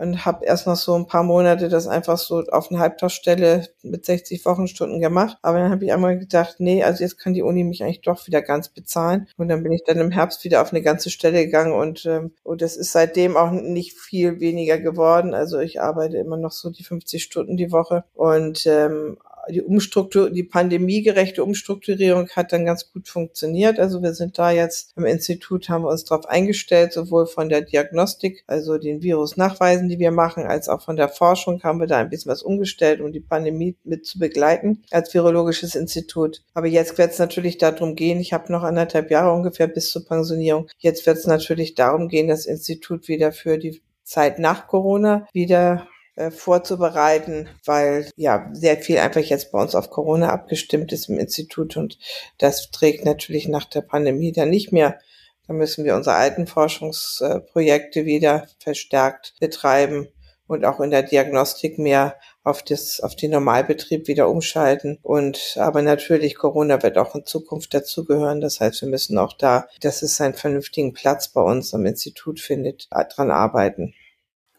[0.00, 4.06] Und habe erst noch so ein paar Monate das einfach so auf eine Halbtagsstelle mit
[4.06, 5.36] 60 Wochenstunden gemacht.
[5.42, 8.26] Aber dann habe ich einmal gedacht, nee, also jetzt kann die Uni mich eigentlich doch
[8.26, 9.28] wieder ganz bezahlen.
[9.36, 12.32] Und dann bin ich dann im Herbst wieder auf eine ganze Stelle gegangen und, ähm,
[12.42, 15.34] und das ist seitdem auch nicht viel weniger geworden.
[15.34, 20.30] Also ich arbeite immer noch so die 50 Stunden die Woche und ähm, die Umstruktur,
[20.30, 23.78] die pandemiegerechte Umstrukturierung hat dann ganz gut funktioniert.
[23.78, 27.62] Also wir sind da jetzt im Institut, haben wir uns darauf eingestellt, sowohl von der
[27.62, 31.98] Diagnostik, also den Virusnachweisen, die wir machen, als auch von der Forschung haben wir da
[31.98, 36.42] ein bisschen was umgestellt, um die Pandemie mit zu begleiten als virologisches Institut.
[36.54, 40.04] Aber jetzt wird es natürlich darum gehen, ich habe noch anderthalb Jahre ungefähr bis zur
[40.04, 40.68] Pensionierung.
[40.78, 45.86] Jetzt wird es natürlich darum gehen, das Institut wieder für die Zeit nach Corona wieder
[46.20, 51.18] äh, vorzubereiten, weil ja sehr viel einfach jetzt bei uns auf Corona abgestimmt ist im
[51.18, 51.98] Institut und
[52.36, 54.98] das trägt natürlich nach der Pandemie dann nicht mehr.
[55.46, 60.08] Da müssen wir unsere alten Forschungsprojekte wieder verstärkt betreiben
[60.46, 64.98] und auch in der Diagnostik mehr auf das, auf den Normalbetrieb wieder umschalten.
[65.02, 68.40] Und, aber natürlich Corona wird auch in Zukunft dazugehören.
[68.40, 72.40] Das heißt, wir müssen auch da, dass es einen vernünftigen Platz bei uns am Institut
[72.40, 73.94] findet, dran arbeiten.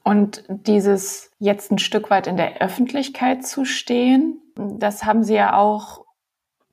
[0.03, 5.57] Und dieses jetzt ein Stück weit in der Öffentlichkeit zu stehen, das haben Sie ja
[5.57, 6.05] auch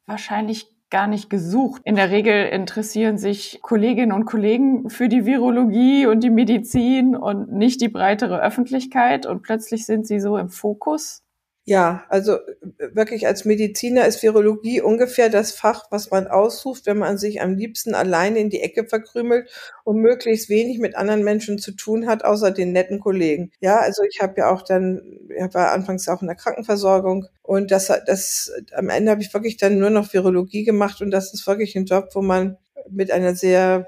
[0.07, 1.83] wahrscheinlich gar nicht gesucht.
[1.85, 7.53] In der Regel interessieren sich Kolleginnen und Kollegen für die Virologie und die Medizin und
[7.53, 11.23] nicht die breitere Öffentlichkeit und plötzlich sind sie so im Fokus.
[11.69, 16.97] Ja, also äh, wirklich als Mediziner ist Virologie ungefähr das Fach, was man aussucht, wenn
[16.97, 19.51] man sich am liebsten alleine in die Ecke verkrümelt
[19.85, 23.51] und möglichst wenig mit anderen Menschen zu tun hat, außer den netten Kollegen.
[23.61, 27.71] Ja, also ich habe ja auch dann, ich war anfangs auch in der Krankenversorgung und
[27.71, 31.47] das, das am Ende habe ich wirklich dann nur noch Virologie gemacht und das ist
[31.47, 32.57] wirklich ein Job, wo man
[32.89, 33.87] mit einer sehr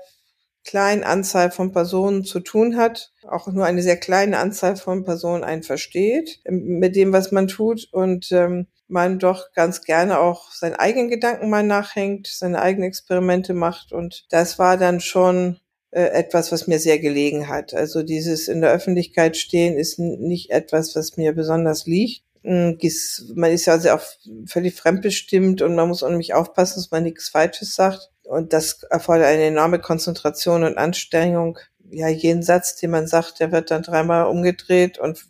[0.65, 5.45] kleinen Anzahl von Personen zu tun hat, auch nur eine sehr kleine Anzahl von Personen
[5.45, 10.75] einen versteht mit dem, was man tut und ähm, man doch ganz gerne auch seinen
[10.75, 15.61] eigenen Gedanken mal nachhängt, seine eigenen Experimente macht und das war dann schon
[15.93, 17.75] äh, etwas, was mir sehr gelegen hat.
[17.75, 22.23] Also dieses in der Öffentlichkeit stehen ist nicht etwas, was mir besonders liegt.
[22.43, 22.79] Hm,
[23.35, 24.03] man ist ja also auch
[24.47, 28.11] völlig fremdbestimmt und man muss unheimlich aufpassen, dass man nichts Falsches sagt.
[28.25, 31.59] Und das erfordert eine enorme Konzentration und Anstrengung.
[31.91, 35.27] Ja, jeden Satz, den man sagt, der wird dann dreimal umgedreht und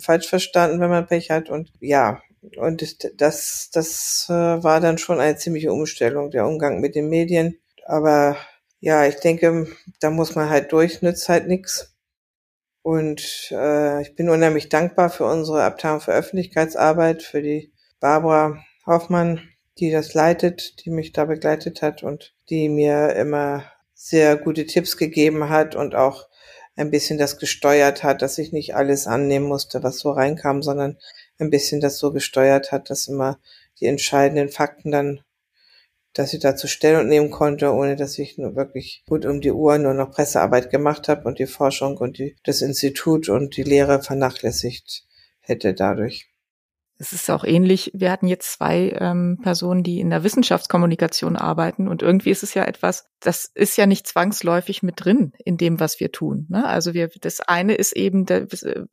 [0.00, 1.50] falsch verstanden, wenn man Pech hat.
[1.50, 2.20] Und ja,
[2.56, 7.58] und das, das äh, war dann schon eine ziemliche Umstellung, der Umgang mit den Medien.
[7.86, 8.36] Aber
[8.80, 9.66] ja, ich denke,
[10.00, 11.94] da muss man halt durch, nützt halt nichts.
[12.82, 19.40] Und äh, ich bin unheimlich dankbar für unsere Abteilung für Öffentlichkeitsarbeit, für die Barbara Hoffmann,
[19.78, 24.96] die das leitet, die mich da begleitet hat und die mir immer sehr gute Tipps
[24.96, 26.28] gegeben hat und auch
[26.76, 30.98] ein bisschen das gesteuert hat, dass ich nicht alles annehmen musste, was so reinkam, sondern
[31.38, 33.38] ein bisschen das so gesteuert hat, dass immer
[33.80, 35.20] die entscheidenden Fakten dann,
[36.12, 39.78] dass ich dazu Stellung nehmen konnte, ohne dass ich nur wirklich gut um die Uhr
[39.78, 44.02] nur noch Pressearbeit gemacht habe und die Forschung und die, das Institut und die Lehre
[44.02, 45.04] vernachlässigt
[45.40, 46.33] hätte dadurch.
[46.98, 47.90] Es ist auch ähnlich.
[47.94, 52.54] Wir hatten jetzt zwei ähm, Personen, die in der Wissenschaftskommunikation arbeiten und irgendwie ist es
[52.54, 56.46] ja etwas, das ist ja nicht zwangsläufig mit drin in dem, was wir tun.
[56.50, 56.64] Ne?
[56.66, 58.46] Also wir, das eine ist eben der,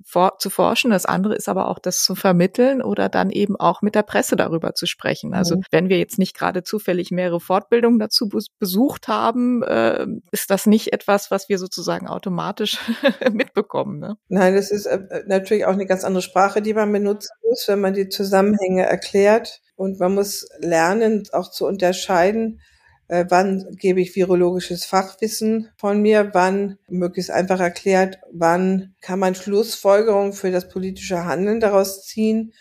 [0.04, 3.82] for, zu forschen, das andere ist aber auch das zu vermitteln oder dann eben auch
[3.82, 5.34] mit der Presse darüber zu sprechen.
[5.34, 5.64] Also mhm.
[5.70, 10.94] wenn wir jetzt nicht gerade zufällig mehrere Fortbildungen dazu besucht haben, äh, ist das nicht
[10.94, 12.80] etwas, was wir sozusagen automatisch
[13.32, 14.00] mitbekommen.
[14.00, 14.16] Ne?
[14.30, 17.82] Nein, das ist äh, natürlich auch eine ganz andere Sprache, die man benutzen muss, wenn
[17.82, 19.62] man man die Zusammenhänge erklärt.
[19.76, 22.62] Und man muss lernen, auch zu unterscheiden,
[23.08, 29.36] äh, wann gebe ich virologisches Fachwissen von mir, wann möglichst einfach erklärt, wann kann man
[29.36, 32.54] Schlussfolgerungen für das politische Handeln daraus ziehen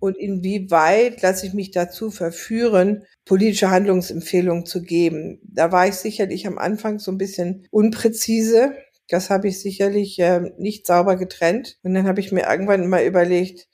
[0.00, 5.40] und inwieweit lasse ich mich dazu verführen, politische Handlungsempfehlungen zu geben.
[5.44, 8.72] Da war ich sicherlich am Anfang so ein bisschen unpräzise.
[9.08, 11.78] Das habe ich sicherlich äh, nicht sauber getrennt.
[11.82, 13.68] Und dann habe ich mir irgendwann mal überlegt,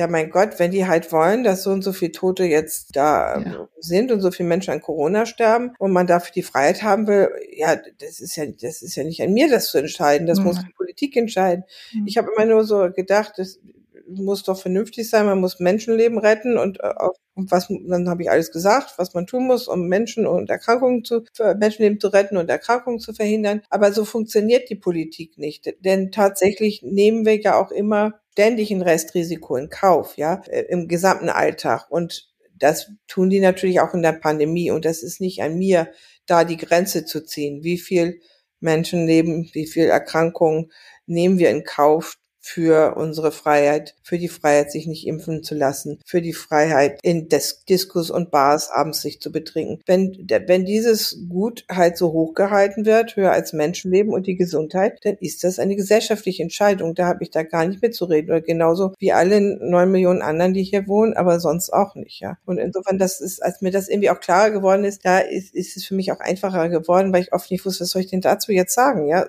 [0.00, 3.38] ja, mein Gott, wenn die halt wollen, dass so und so viele Tote jetzt da
[3.38, 3.68] ja.
[3.80, 7.28] sind und so viele Menschen an Corona sterben und man dafür die Freiheit haben will,
[7.54, 10.26] ja, das ist ja, das ist ja nicht an mir, das zu entscheiden.
[10.26, 10.46] Das mhm.
[10.46, 11.64] muss die Politik entscheiden.
[11.92, 12.06] Mhm.
[12.06, 13.60] Ich habe immer nur so gedacht, das
[14.08, 16.94] muss doch vernünftig sein, man muss Menschenleben retten und, äh,
[17.34, 21.04] und was, dann habe ich alles gesagt, was man tun muss, um Menschen und Erkrankungen
[21.04, 21.24] zu,
[21.58, 23.60] Menschenleben zu retten und Erkrankungen zu verhindern.
[23.68, 28.80] Aber so funktioniert die Politik nicht, denn tatsächlich nehmen wir ja auch immer ständig ein
[28.80, 31.90] Restrisiko in Kauf, ja, äh, im gesamten Alltag.
[31.90, 34.70] Und das tun die natürlich auch in der Pandemie.
[34.70, 35.92] Und das ist nicht an mir,
[36.24, 37.62] da die Grenze zu ziehen.
[37.64, 38.20] Wie viel
[38.60, 40.72] Menschenleben, wie viel Erkrankungen
[41.04, 46.00] nehmen wir in Kauf für unsere Freiheit, für die Freiheit, sich nicht impfen zu lassen,
[46.04, 49.80] für die Freiheit, in Dis Diskus und Bars abends sich zu betrinken.
[49.86, 55.16] Wenn, wenn dieses Gut halt so hochgehalten wird, höher als Menschenleben und die Gesundheit, dann
[55.20, 56.94] ist das eine gesellschaftliche Entscheidung.
[56.94, 58.30] Da habe ich da gar nicht mitzureden.
[58.30, 62.38] Oder genauso wie alle neun Millionen anderen, die hier wohnen, aber sonst auch nicht, ja.
[62.46, 65.76] Und insofern, das ist, als mir das irgendwie auch klarer geworden ist, da ist, ist
[65.76, 68.20] es für mich auch einfacher geworden, weil ich oft nicht wusste, was soll ich denn
[68.20, 69.26] dazu jetzt sagen, ja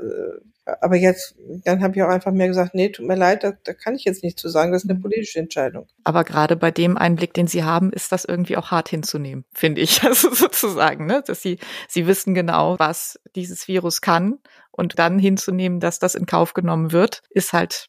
[0.65, 3.73] aber jetzt, dann habe ich auch einfach mehr gesagt, nee, tut mir leid, da, da
[3.73, 5.03] kann ich jetzt nicht zu sagen, das ist eine mhm.
[5.03, 5.87] politische Entscheidung.
[6.03, 9.81] Aber gerade bei dem Einblick, den Sie haben, ist das irgendwie auch hart hinzunehmen, finde
[9.81, 10.01] ich.
[10.11, 11.23] Also sozusagen, ne?
[11.25, 14.39] dass Sie, Sie wissen genau, was dieses Virus kann
[14.71, 17.87] und dann hinzunehmen, dass das in Kauf genommen wird, ist halt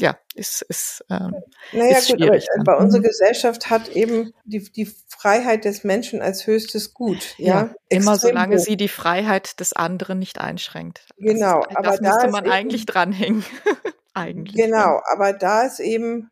[0.00, 1.34] ja, ist, ist ähm,
[1.72, 2.64] Naja ist gut, aber dann.
[2.64, 3.06] bei unserer mhm.
[3.06, 7.34] Gesellschaft hat eben die, die Freiheit des Menschen als höchstes Gut.
[7.38, 8.64] Ja, ja immer solange hoch.
[8.64, 11.06] sie die Freiheit des anderen nicht einschränkt.
[11.18, 13.44] Genau, das, aber das müsste man eigentlich dranhängen.
[14.14, 14.56] eigentlich.
[14.56, 16.30] Genau, aber da ist eben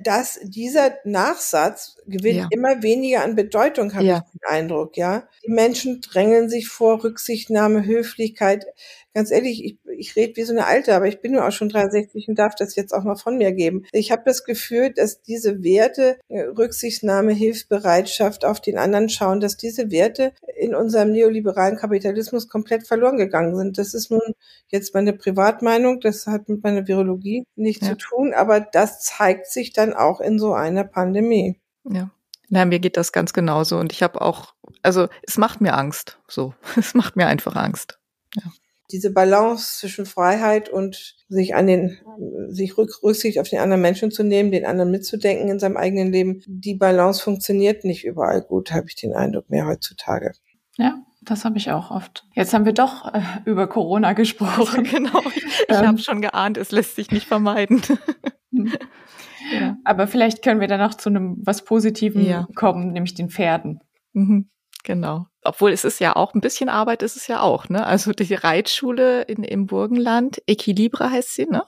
[0.00, 2.48] dass dieser Nachsatz gewinnt ja.
[2.50, 4.24] immer weniger an Bedeutung, habe ja.
[4.26, 5.28] ich den Eindruck, ja.
[5.44, 8.66] Die Menschen drängeln sich vor Rücksichtnahme, Höflichkeit
[9.12, 11.68] ganz ehrlich, ich, ich rede wie so eine Alte, aber ich bin nur auch schon
[11.68, 13.84] 63 und darf das jetzt auch mal von mir geben.
[13.92, 19.56] Ich habe das Gefühl, dass diese Werte, äh, Rücksichtnahme, Hilfsbereitschaft, auf den anderen schauen, dass
[19.56, 23.78] diese Werte in unserem neoliberalen Kapitalismus komplett verloren gegangen sind.
[23.78, 24.20] Das ist nun
[24.68, 27.92] jetzt meine Privatmeinung, das hat mit meiner Virologie nichts ja.
[27.92, 31.60] zu tun, aber das zeigt sich dann auch in so einer Pandemie.
[31.84, 32.10] Ja.
[32.48, 36.18] Na, mir geht das ganz genauso und ich habe auch, also es macht mir Angst,
[36.28, 37.98] so, es macht mir einfach Angst.
[38.36, 38.50] Ja
[38.92, 41.98] diese Balance zwischen Freiheit und sich an den,
[42.48, 46.42] sich Rücksicht auf den anderen Menschen zu nehmen, den anderen mitzudenken in seinem eigenen Leben,
[46.46, 50.32] die Balance funktioniert nicht überall gut, habe ich den Eindruck mehr heutzutage.
[50.76, 52.26] Ja, das habe ich auch oft.
[52.34, 54.84] Jetzt haben wir doch äh, über Corona gesprochen.
[54.84, 55.22] genau.
[55.34, 57.82] Ich, ich ähm, habe schon geahnt, es lässt sich nicht vermeiden.
[58.52, 58.72] Hm.
[59.52, 59.76] ja.
[59.84, 62.48] Aber vielleicht können wir dann noch zu einem was Positivem ja.
[62.54, 63.80] kommen, nämlich den Pferden.
[64.12, 64.50] Mhm.
[64.84, 65.26] Genau.
[65.42, 67.86] Obwohl es ist ja auch ein bisschen Arbeit ist es ja auch, ne?
[67.86, 71.64] Also die Reitschule in, im Burgenland, Equilibre heißt sie, ne?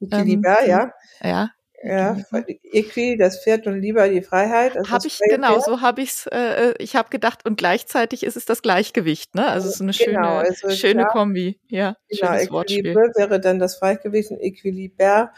[0.00, 0.92] Equilibre, ähm, ja.
[1.22, 1.50] Ja.
[1.82, 2.18] Ja,
[2.72, 4.76] Equi, das Pferd und lieber die Freiheit.
[4.76, 5.64] Also habe ich genau, Pferd.
[5.64, 6.26] so habe ich's.
[6.26, 9.46] Äh, ich habe gedacht und gleichzeitig ist es das Gleichgewicht, ne?
[9.48, 11.96] Also es ist eine genau, schöne, also, schöne ja, Kombi, ja.
[12.10, 15.30] Genau, Equilibre wäre dann das Gleichgewicht und Equilibre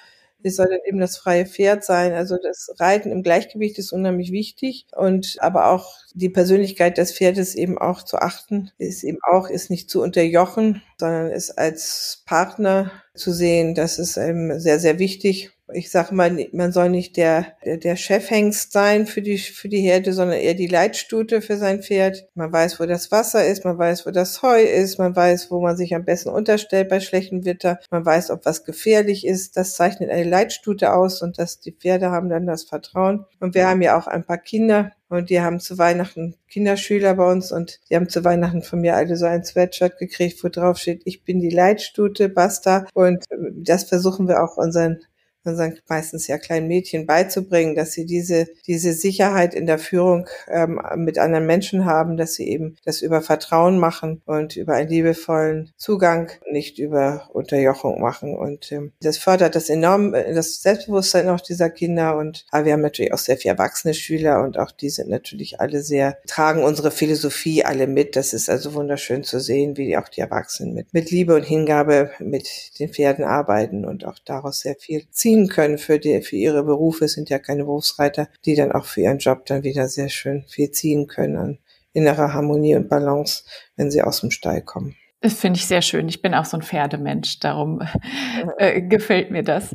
[0.45, 2.13] es soll dann eben das freie Pferd sein.
[2.13, 7.55] Also das Reiten im Gleichgewicht ist unheimlich wichtig und aber auch die Persönlichkeit des Pferdes
[7.55, 12.91] eben auch zu achten, ist eben auch, ist nicht zu unterjochen, sondern ist als Partner
[13.15, 13.75] zu sehen.
[13.75, 17.97] Das ist eben sehr, sehr wichtig ich sage mal, man soll nicht der, der, der
[17.97, 22.27] Chefhengst sein für die, für die Herde, sondern eher die Leitstute für sein Pferd.
[22.35, 25.61] Man weiß, wo das Wasser ist, man weiß, wo das Heu ist, man weiß, wo
[25.61, 29.57] man sich am besten unterstellt bei schlechtem Wetter, man weiß, ob was gefährlich ist.
[29.57, 33.25] Das zeichnet eine Leitstute aus und dass die Pferde haben dann das Vertrauen.
[33.41, 37.31] Und wir haben ja auch ein paar Kinder, und die haben zu Weihnachten Kinderschüler bei
[37.31, 40.79] uns und die haben zu Weihnachten von mir alle so ein Sweatshirt gekriegt, wo drauf
[40.79, 42.87] steht, ich bin die Leitstute, basta.
[42.95, 45.01] Und das versuchen wir auch unseren
[45.45, 50.29] man sagt meistens ja kleinen Mädchen beizubringen, dass sie diese, diese Sicherheit in der Führung
[50.49, 54.89] ähm, mit anderen Menschen haben, dass sie eben das über Vertrauen machen und über einen
[54.89, 58.37] liebevollen Zugang, nicht über Unterjochung machen.
[58.37, 62.17] Und ähm, das fördert das enorm, äh, das Selbstbewusstsein auch dieser Kinder.
[62.17, 65.61] Und aber wir haben natürlich auch sehr viele erwachsene Schüler und auch die sind natürlich
[65.61, 68.17] alle sehr, tragen unsere Philosophie alle mit.
[68.17, 72.11] Das ist also wunderschön zu sehen, wie auch die Erwachsenen mit, mit Liebe und Hingabe
[72.19, 76.37] mit den Pferden arbeiten und auch daraus sehr viel ziehen ziehen können für die, für
[76.37, 80.09] ihre Berufe, sind ja keine Berufsreiter, die dann auch für ihren Job dann wieder sehr
[80.09, 81.59] schön viel ziehen können an
[81.95, 83.45] innerer Harmonie und Balance,
[83.77, 84.97] wenn sie aus dem Stall kommen.
[85.21, 86.09] Das finde ich sehr schön.
[86.09, 87.81] Ich bin auch so ein Pferdemensch, darum
[88.59, 89.75] äh, gefällt mir das.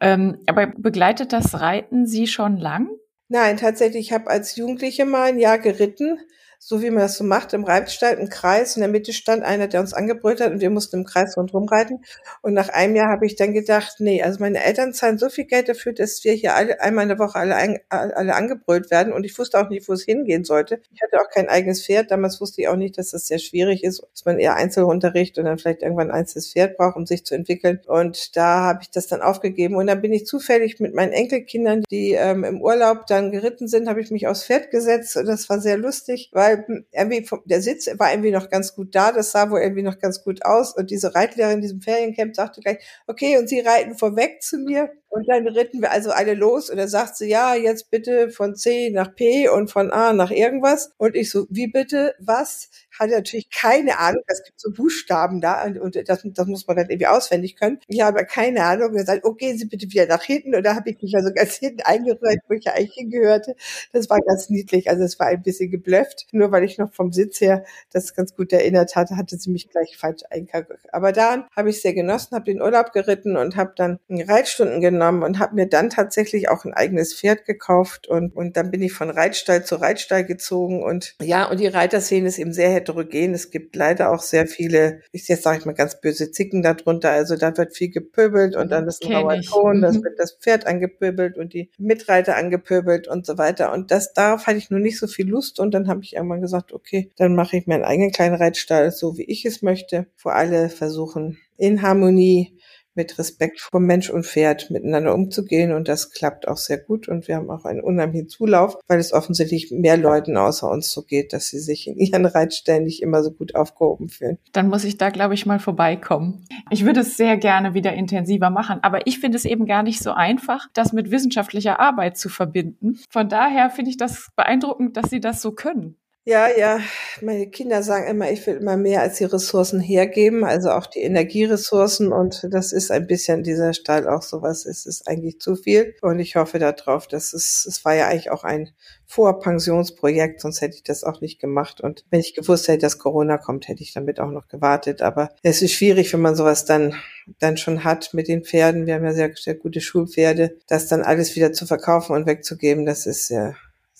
[0.00, 2.88] Ähm, aber begleitet das Reiten Sie schon lang?
[3.28, 4.06] Nein, tatsächlich.
[4.06, 6.18] Ich habe als Jugendliche mal ein Jahr geritten
[6.58, 8.76] so wie man das so macht, im Reitstall im Kreis.
[8.76, 11.68] In der Mitte stand einer, der uns angebrüllt hat und wir mussten im Kreis rundherum
[11.68, 12.02] reiten.
[12.42, 15.44] Und nach einem Jahr habe ich dann gedacht, nee, also meine Eltern zahlen so viel
[15.44, 19.12] Geld dafür, dass wir hier alle einmal in der Woche alle, ein, alle angebrüllt werden.
[19.12, 20.80] Und ich wusste auch nicht, wo es hingehen sollte.
[20.92, 22.10] Ich hatte auch kein eigenes Pferd.
[22.10, 25.44] Damals wusste ich auch nicht, dass das sehr schwierig ist, dass man eher Einzelunterricht und
[25.44, 27.80] dann vielleicht irgendwann ein einzelnes Pferd braucht, um sich zu entwickeln.
[27.86, 29.76] Und da habe ich das dann aufgegeben.
[29.76, 33.88] Und dann bin ich zufällig mit meinen Enkelkindern, die ähm, im Urlaub dann geritten sind,
[33.88, 35.16] habe ich mich aufs Pferd gesetzt.
[35.16, 38.74] Und das war sehr lustig, weil weil irgendwie vom, der Sitz war irgendwie noch ganz
[38.74, 40.74] gut da, das sah wohl irgendwie noch ganz gut aus.
[40.74, 44.90] Und diese Reitlehrerin in diesem Feriencamp sagte gleich, okay, und sie reiten vorweg zu mir
[45.10, 48.54] und dann ritten wir also alle los und er sagt sie, ja, jetzt bitte von
[48.54, 52.68] C nach P und von A nach irgendwas und ich so, wie bitte, was?
[52.98, 56.90] Hatte natürlich keine Ahnung, es gibt so Buchstaben da und das, das muss man dann
[56.90, 57.78] irgendwie auswendig können.
[57.86, 60.90] Ich habe keine Ahnung, er sagt, okay, Sie bitte wieder nach hinten und da habe
[60.90, 63.54] ich mich also ganz hinten eingerührt, wo ich ja eigentlich hingehörte.
[63.92, 67.12] Das war ganz niedlich, also es war ein bisschen geblufft, nur weil ich noch vom
[67.12, 70.72] Sitz her das ganz gut erinnert hatte, hatte sie mich gleich falsch eingekackt.
[70.92, 74.97] Aber daran habe ich sehr genossen, habe den Urlaub geritten und habe dann Reitstunden genommen
[75.02, 78.92] und habe mir dann tatsächlich auch ein eigenes Pferd gekauft und, und dann bin ich
[78.92, 83.34] von Reitstall zu Reitstall gezogen und ja, und die Reiterszene ist eben sehr heterogen.
[83.34, 87.10] Es gibt leider auch sehr viele, ich jetzt sage ich mal ganz böse Zicken darunter.
[87.10, 90.04] Also da wird viel gepöbelt und dann ist ein rauer Ton, das mhm.
[90.04, 93.72] wird das Pferd angepöbelt und die Mitreiter angepöbelt und so weiter.
[93.72, 96.40] Und das darauf hatte ich nur nicht so viel Lust und dann habe ich irgendwann
[96.40, 100.30] gesagt, okay, dann mache ich meinen eigenen kleinen Reitstall, so wie ich es möchte, wo
[100.30, 102.58] alle versuchen, in Harmonie
[102.98, 107.28] mit Respekt vor Mensch und Pferd miteinander umzugehen und das klappt auch sehr gut und
[107.28, 111.32] wir haben auch einen unheimlichen Zulauf, weil es offensichtlich mehr Leuten außer uns so geht,
[111.32, 114.38] dass sie sich in ihren Reitstellen nicht immer so gut aufgehoben fühlen.
[114.52, 116.44] Dann muss ich da, glaube ich, mal vorbeikommen.
[116.70, 120.02] Ich würde es sehr gerne wieder intensiver machen, aber ich finde es eben gar nicht
[120.02, 122.98] so einfach, das mit wissenschaftlicher Arbeit zu verbinden.
[123.08, 125.96] Von daher finde ich das beeindruckend, dass Sie das so können.
[126.28, 126.80] Ja, ja,
[127.22, 131.00] meine Kinder sagen immer, ich will immer mehr als die Ressourcen hergeben, also auch die
[131.00, 132.12] Energieressourcen.
[132.12, 135.94] Und das ist ein bisschen dieser Stall auch sowas, es ist eigentlich zu viel.
[136.02, 138.68] Und ich hoffe darauf, dass es, es war ja eigentlich auch ein
[139.06, 141.80] Vorpensionsprojekt, sonst hätte ich das auch nicht gemacht.
[141.80, 145.30] Und wenn ich gewusst hätte, dass Corona kommt, hätte ich damit auch noch gewartet, aber
[145.42, 146.94] es ist schwierig, wenn man sowas dann
[147.38, 151.02] dann schon hat mit den Pferden, wir haben ja sehr, sehr gute Schulpferde, das dann
[151.02, 153.56] alles wieder zu verkaufen und wegzugeben, das ist sehr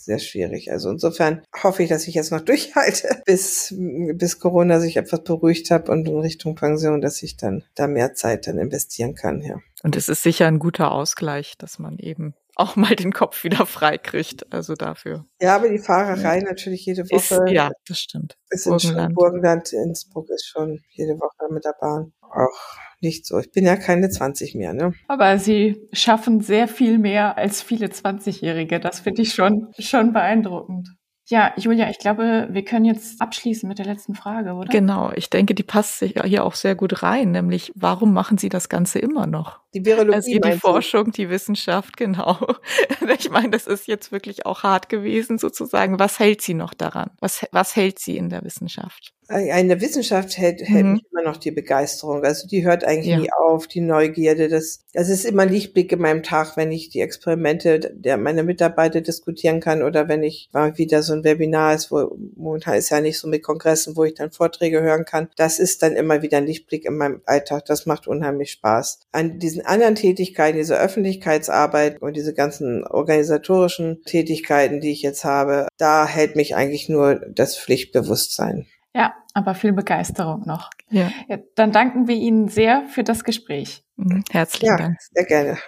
[0.09, 0.73] sehr schwierig.
[0.73, 5.71] Also insofern hoffe ich, dass ich jetzt noch durchhalte, bis, bis Corona sich etwas beruhigt
[5.71, 9.57] hat und in Richtung Pension, dass ich dann da mehr Zeit dann investieren kann, ja.
[9.85, 13.67] Und es ist sicher ein guter Ausgleich, dass man eben auch mal den Kopf wieder
[13.67, 14.53] frei kriegt.
[14.53, 15.25] Also dafür.
[15.41, 16.45] Ja, aber die Fahrerei ja.
[16.45, 17.45] natürlich jede Woche.
[17.45, 18.37] Ist, ja, das stimmt.
[18.51, 19.15] Ist Burgenland.
[19.15, 22.13] Burgenland, Innsbruck ist schon jede Woche mit der Bahn.
[22.21, 23.39] Auch nicht so.
[23.39, 24.93] Ich bin ja keine 20 mehr, ne?
[25.07, 28.81] Aber Sie schaffen sehr viel mehr als viele 20-Jährige.
[28.81, 30.89] Das finde ich schon, schon beeindruckend.
[31.31, 34.69] Ja, Julia, ich glaube, wir können jetzt abschließen mit der letzten Frage, oder?
[34.69, 38.49] Genau, ich denke, die passt sich hier auch sehr gut rein, nämlich warum machen Sie
[38.49, 39.61] das Ganze immer noch?
[39.75, 40.15] Die Virologie.
[40.15, 42.39] Also die Forschung, die Wissenschaft, genau.
[43.19, 45.99] Ich meine, das ist jetzt wirklich auch hart gewesen, sozusagen.
[45.99, 47.11] Was hält Sie noch daran?
[47.21, 49.13] Was, was hält Sie in der Wissenschaft?
[49.31, 50.93] In der Wissenschaft hält, hält mhm.
[50.93, 52.25] mich immer noch die Begeisterung.
[52.25, 53.19] Also die hört eigentlich ja.
[53.19, 54.49] nie auf, die Neugierde.
[54.49, 59.03] Das, das ist immer Lichtblick in meinem Tag, wenn ich die Experimente der meiner Mitarbeiter
[59.03, 63.03] diskutieren kann oder wenn ich mal wieder so ein Webinar ist, wo momentan ist ja
[63.03, 65.29] nicht so mit Kongressen, wo ich dann Vorträge hören kann.
[65.37, 67.67] Das ist dann immer wieder ein Lichtblick in meinem Alltag.
[67.67, 69.01] Das macht unheimlich Spaß.
[69.13, 75.69] An diesen anderen Tätigkeiten, diese Öffentlichkeitsarbeit und diese ganzen organisatorischen Tätigkeiten, die ich jetzt habe,
[75.79, 78.67] da hält mich eigentlich nur das Pflichtbewusstsein.
[78.95, 80.71] Ja, aber viel Begeisterung noch.
[80.91, 81.13] Ja.
[81.29, 83.85] ja dann danken wir Ihnen sehr für das Gespräch.
[83.97, 84.97] Mhm, herzlichen ja, Dank.
[85.13, 85.59] Sehr gerne.